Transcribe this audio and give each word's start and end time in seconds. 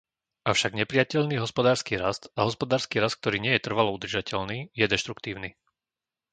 Avšak 0.51 0.71
neprijateľný 0.81 1.35
hospodársky 1.43 1.93
rast 2.03 2.21
a 2.37 2.49
hospodársky 2.49 2.95
rast, 3.03 3.15
ktorý 3.21 3.37
nie 3.41 3.53
je 3.55 3.61
trvalo 3.67 3.89
udržateľný, 3.97 4.57
je 4.79 4.85
deštruktívny. 4.93 5.49